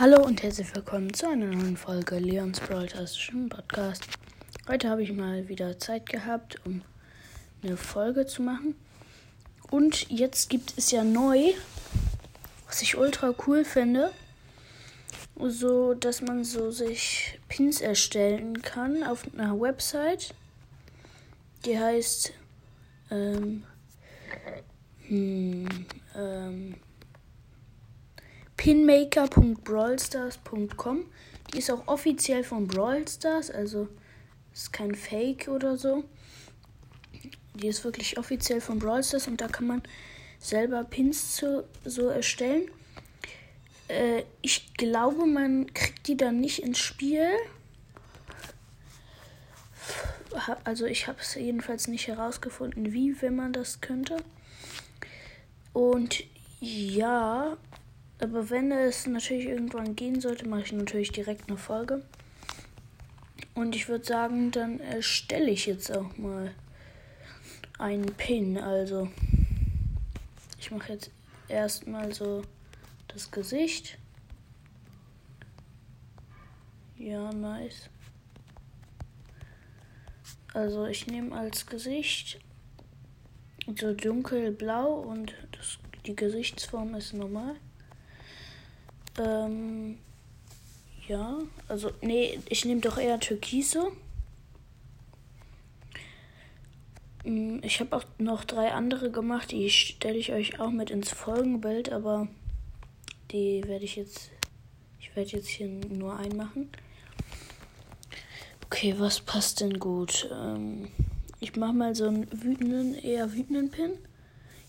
Hallo 0.00 0.24
und 0.24 0.44
herzlich 0.44 0.72
willkommen 0.76 1.12
zu 1.12 1.28
einer 1.28 1.46
neuen 1.46 1.76
Folge 1.76 2.20
Leons 2.20 2.60
Broadcastischen 2.60 3.48
Podcast. 3.48 4.06
Heute 4.68 4.90
habe 4.90 5.02
ich 5.02 5.12
mal 5.12 5.48
wieder 5.48 5.76
Zeit 5.80 6.06
gehabt, 6.08 6.64
um 6.64 6.82
eine 7.64 7.76
Folge 7.76 8.24
zu 8.24 8.42
machen. 8.42 8.76
Und 9.72 10.08
jetzt 10.08 10.50
gibt 10.50 10.74
es 10.76 10.92
ja 10.92 11.02
neu, 11.02 11.52
was 12.68 12.80
ich 12.80 12.96
ultra 12.96 13.34
cool 13.48 13.64
finde, 13.64 14.12
so 15.34 15.94
dass 15.94 16.22
man 16.22 16.44
so 16.44 16.70
sich 16.70 17.40
Pins 17.48 17.80
erstellen 17.80 18.62
kann 18.62 19.02
auf 19.02 19.24
einer 19.36 19.60
Website. 19.60 20.32
Die 21.64 21.76
heißt 21.76 22.34
ähm, 23.10 23.64
hm, 25.08 25.66
ähm, 26.14 26.37
pinmaker.brawlstars.com. 28.68 31.06
Die 31.54 31.58
ist 31.58 31.70
auch 31.70 31.88
offiziell 31.88 32.44
von 32.44 32.66
Brawlstars, 32.66 33.50
also 33.50 33.88
ist 34.52 34.74
kein 34.74 34.94
Fake 34.94 35.48
oder 35.48 35.78
so. 35.78 36.04
Die 37.54 37.68
ist 37.68 37.82
wirklich 37.82 38.18
offiziell 38.18 38.60
von 38.60 38.78
Brawlstars 38.78 39.26
und 39.26 39.40
da 39.40 39.48
kann 39.48 39.68
man 39.68 39.82
selber 40.38 40.84
Pins 40.84 41.36
zu, 41.36 41.64
so 41.86 42.08
erstellen. 42.08 42.70
Äh, 43.88 44.24
ich 44.42 44.74
glaube, 44.74 45.24
man 45.24 45.72
kriegt 45.72 46.06
die 46.06 46.18
dann 46.18 46.38
nicht 46.38 46.58
ins 46.58 46.78
Spiel. 46.78 47.26
Also 50.64 50.84
ich 50.84 51.06
habe 51.06 51.20
es 51.22 51.36
jedenfalls 51.36 51.88
nicht 51.88 52.06
herausgefunden, 52.06 52.92
wie, 52.92 53.22
wenn 53.22 53.34
man 53.34 53.54
das 53.54 53.80
könnte. 53.80 54.18
Und 55.72 56.22
ja, 56.60 57.56
aber 58.20 58.50
wenn 58.50 58.72
es 58.72 59.06
natürlich 59.06 59.46
irgendwann 59.46 59.94
gehen 59.94 60.20
sollte, 60.20 60.48
mache 60.48 60.62
ich 60.62 60.72
natürlich 60.72 61.12
direkt 61.12 61.48
eine 61.48 61.58
Folge. 61.58 62.02
Und 63.54 63.76
ich 63.76 63.88
würde 63.88 64.04
sagen, 64.04 64.50
dann 64.50 64.80
erstelle 64.80 65.50
ich 65.50 65.66
jetzt 65.66 65.90
auch 65.96 66.16
mal 66.16 66.52
einen 67.78 68.12
Pin. 68.14 68.58
Also 68.58 69.08
ich 70.58 70.70
mache 70.70 70.92
jetzt 70.92 71.10
erstmal 71.48 72.12
so 72.12 72.42
das 73.08 73.30
Gesicht. 73.30 73.98
Ja, 76.96 77.32
nice. 77.32 77.88
Also 80.54 80.86
ich 80.86 81.06
nehme 81.06 81.36
als 81.36 81.66
Gesicht 81.66 82.40
so 83.76 83.92
dunkelblau 83.92 84.94
und 84.94 85.34
das, 85.52 85.78
die 86.06 86.16
Gesichtsform 86.16 86.94
ist 86.94 87.12
normal. 87.12 87.56
Ähm, 89.18 89.98
ja, 91.06 91.38
also, 91.68 91.90
nee, 92.00 92.38
ich 92.48 92.64
nehme 92.64 92.80
doch 92.80 92.98
eher 92.98 93.18
Türkise. 93.20 93.90
Mm, 97.24 97.58
ich 97.62 97.80
habe 97.80 97.96
auch 97.96 98.04
noch 98.18 98.44
drei 98.44 98.72
andere 98.72 99.10
gemacht, 99.10 99.50
die 99.50 99.70
stelle 99.70 100.18
ich 100.18 100.32
euch 100.32 100.60
auch 100.60 100.70
mit 100.70 100.90
ins 100.90 101.10
Folgenbild, 101.10 101.92
aber 101.92 102.28
die 103.30 103.62
werde 103.66 103.84
ich 103.84 103.96
jetzt, 103.96 104.30
ich 105.00 105.14
werde 105.16 105.30
jetzt 105.30 105.48
hier 105.48 105.68
nur 105.68 106.16
einen 106.16 106.36
machen. 106.36 106.70
Okay, 108.66 108.94
was 108.98 109.20
passt 109.20 109.60
denn 109.60 109.78
gut? 109.78 110.28
Ähm, 110.32 110.88
ich 111.40 111.56
mache 111.56 111.72
mal 111.72 111.94
so 111.94 112.06
einen 112.06 112.26
wütenden, 112.42 112.94
eher 112.94 113.32
wütenden 113.32 113.70
Pin. 113.70 113.92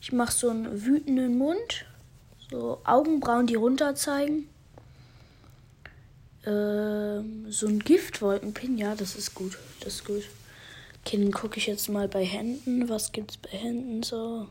Ich 0.00 0.12
mache 0.12 0.32
so 0.32 0.50
einen 0.50 0.84
wütenden 0.84 1.36
Mund. 1.36 1.86
So 2.50 2.80
Augenbrauen, 2.84 3.46
die 3.46 3.56
runter 3.56 3.94
zeigen. 3.94 4.48
Ähm, 6.46 7.50
so 7.50 7.66
ein 7.66 7.80
Giftwolkenpin, 7.80 8.78
ja, 8.78 8.94
das 8.94 9.16
ist 9.16 9.34
gut. 9.34 9.58
Das 9.80 9.96
ist 9.96 10.04
gut. 10.06 10.24
Okay, 11.04 11.18
dann 11.18 11.32
gucke 11.32 11.58
ich 11.58 11.66
jetzt 11.66 11.88
mal 11.88 12.08
bei 12.08 12.24
Händen. 12.24 12.88
Was 12.88 13.12
gibt's 13.12 13.36
bei 13.36 13.50
Händen 13.50 14.02
so? 14.02 14.48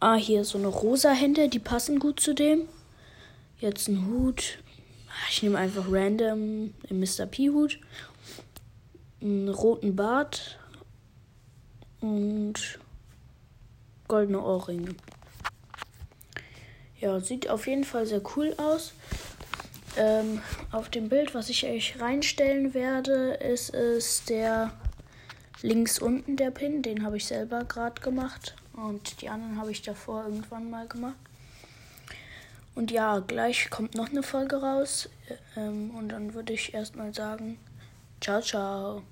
Ah, 0.00 0.14
hier 0.14 0.44
so 0.44 0.58
eine 0.58 0.68
rosa 0.68 1.10
Hände, 1.10 1.48
die 1.48 1.58
passen 1.58 1.98
gut 1.98 2.20
zu 2.20 2.34
dem. 2.34 2.68
Jetzt 3.58 3.88
ein 3.88 4.06
Hut. 4.06 4.58
Ah, 5.08 5.26
ich 5.30 5.42
nehme 5.42 5.58
einfach 5.58 5.86
random 5.90 6.72
den 6.88 7.00
Mr. 7.00 7.26
P-Hut. 7.26 7.80
Einen 9.20 9.48
roten 9.48 9.96
Bart. 9.96 10.58
Und 12.00 12.78
goldene 14.06 14.40
Ohrringe. 14.40 14.94
Ja, 17.00 17.20
sieht 17.20 17.48
auf 17.48 17.66
jeden 17.66 17.84
Fall 17.84 18.06
sehr 18.06 18.22
cool 18.36 18.54
aus. 18.56 18.92
Ähm, 19.96 20.40
auf 20.72 20.88
dem 20.88 21.08
Bild, 21.08 21.34
was 21.34 21.48
ich 21.48 21.64
euch 21.66 22.00
reinstellen 22.00 22.74
werde, 22.74 23.34
ist 23.34 23.74
es 23.74 24.24
der 24.24 24.72
links 25.62 25.98
unten 25.98 26.36
der 26.36 26.50
Pin. 26.50 26.82
Den 26.82 27.04
habe 27.04 27.16
ich 27.16 27.26
selber 27.26 27.64
gerade 27.64 28.00
gemacht. 28.00 28.54
Und 28.74 29.22
die 29.22 29.28
anderen 29.28 29.58
habe 29.58 29.72
ich 29.72 29.82
davor 29.82 30.24
irgendwann 30.24 30.70
mal 30.70 30.86
gemacht. 30.86 31.16
Und 32.74 32.92
ja, 32.92 33.18
gleich 33.18 33.70
kommt 33.70 33.96
noch 33.96 34.10
eine 34.10 34.22
Folge 34.22 34.56
raus. 34.56 35.08
Ähm, 35.56 35.90
und 35.96 36.10
dann 36.10 36.34
würde 36.34 36.52
ich 36.52 36.74
erstmal 36.74 37.12
sagen, 37.12 37.58
ciao, 38.20 38.40
ciao. 38.40 39.02